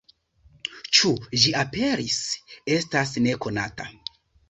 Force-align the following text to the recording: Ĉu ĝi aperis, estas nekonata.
Ĉu 0.99 1.11
ĝi 1.45 1.53
aperis, 1.61 2.19
estas 2.79 3.17
nekonata. 3.29 3.93